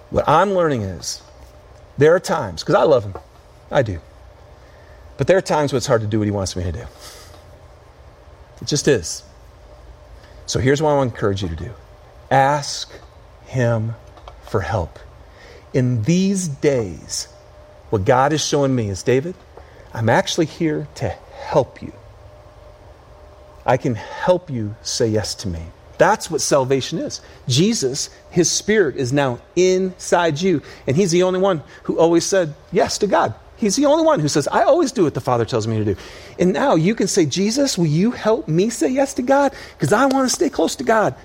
[0.09, 1.21] What I'm learning is
[1.97, 3.15] there are times, because I love Him,
[3.69, 3.99] I do.
[5.17, 6.85] But there are times when it's hard to do what He wants me to do.
[8.61, 9.23] It just is.
[10.45, 11.71] So here's what I want to encourage you to do
[12.29, 12.91] ask
[13.51, 13.95] Him
[14.49, 14.97] for help.
[15.73, 17.27] In these days,
[17.89, 19.35] what God is showing me is David,
[19.93, 21.91] I'm actually here to help you.
[23.65, 25.61] I can help you say yes to me.
[25.97, 27.21] That's what salvation is.
[27.49, 32.55] Jesus, his spirit is now inside you, and he's the only one who always said
[32.71, 33.33] yes to God.
[33.57, 35.85] He's the only one who says, I always do what the Father tells me to
[35.85, 35.95] do.
[36.39, 39.53] And now you can say, Jesus, will you help me say yes to God?
[39.73, 41.15] Because I want to stay close to God.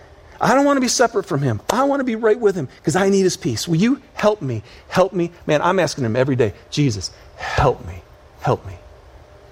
[0.41, 1.61] I don't want to be separate from him.
[1.71, 3.67] I want to be right with him because I need his peace.
[3.67, 4.63] Will you help me?
[4.89, 5.31] Help me.
[5.47, 8.03] Man, I'm asking him every day, Jesus, help me.
[8.41, 8.75] Help me.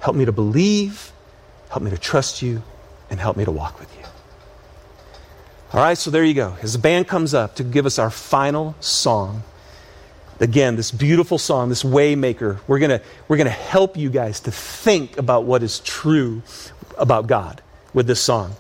[0.01, 1.13] Help me to believe.
[1.71, 2.63] Help me to trust you.
[3.11, 4.05] And help me to walk with you.
[5.73, 6.57] All right, so there you go.
[6.63, 9.43] As the band comes up to give us our final song,
[10.39, 14.53] again, this beautiful song, this Waymaker, we're going we're going to help you guys to
[14.53, 16.43] think about what is true
[16.97, 17.61] about God
[17.93, 18.55] with this song.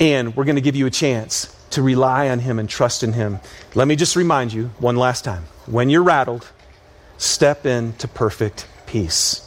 [0.00, 3.12] And we're going to give you a chance to rely on Him and trust in
[3.12, 3.38] Him.
[3.74, 6.50] Let me just remind you one last time when you're rattled,
[7.18, 9.46] step into perfect peace.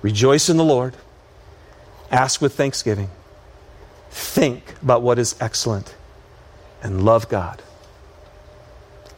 [0.00, 0.96] Rejoice in the Lord,
[2.10, 3.10] ask with thanksgiving,
[4.10, 5.94] think about what is excellent,
[6.82, 7.62] and love God.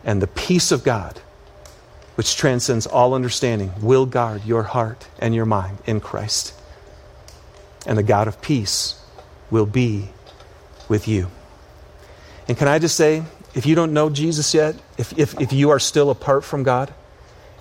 [0.04, 1.20] And the peace of God,
[2.16, 6.54] which transcends all understanding, will guard your heart and your mind in Christ.
[7.86, 9.00] And the God of peace
[9.50, 10.10] will be
[10.88, 11.28] with you.
[12.48, 13.22] And can I just say,
[13.54, 16.92] if you don't know Jesus yet, if, if, if you are still apart from God,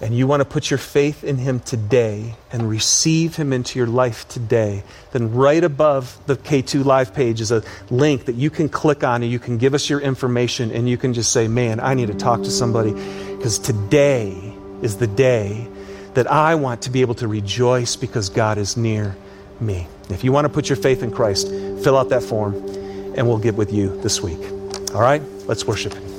[0.02, 3.88] and you want to put your faith in Him today and receive Him into your
[3.88, 8.68] life today, then right above the K2 Live page is a link that you can
[8.68, 11.80] click on and you can give us your information and you can just say, Man,
[11.80, 15.68] I need to talk to somebody because today is the day
[16.14, 19.16] that I want to be able to rejoice because God is near
[19.60, 19.88] me.
[20.10, 22.85] If you want to put your faith in Christ, fill out that form
[23.16, 24.40] and we'll get with you this week.
[24.94, 25.22] All right?
[25.48, 26.15] Let's worship Him.